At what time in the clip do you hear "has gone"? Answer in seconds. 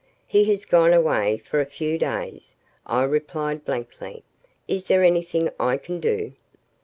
0.45-0.93